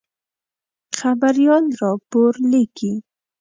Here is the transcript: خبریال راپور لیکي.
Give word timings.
خبریال 0.99 1.65
راپور 1.81 2.31
لیکي. 2.51 2.93